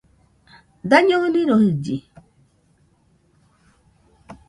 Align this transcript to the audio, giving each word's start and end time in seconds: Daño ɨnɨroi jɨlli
Daño 0.89 1.15
ɨnɨroi 1.25 1.43
jɨlli 1.67 1.95